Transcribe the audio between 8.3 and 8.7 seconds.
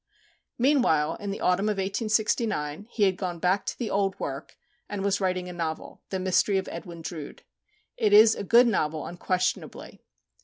a good